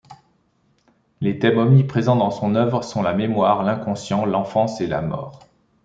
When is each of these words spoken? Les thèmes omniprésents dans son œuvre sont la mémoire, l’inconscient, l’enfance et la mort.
Les 1.21 1.37
thèmes 1.37 1.59
omniprésents 1.59 2.15
dans 2.15 2.31
son 2.31 2.55
œuvre 2.55 2.81
sont 2.83 3.03
la 3.03 3.13
mémoire, 3.13 3.61
l’inconscient, 3.61 4.25
l’enfance 4.25 4.81
et 4.81 4.87
la 4.87 5.03
mort. 5.03 5.41